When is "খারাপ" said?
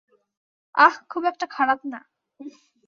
1.47-1.79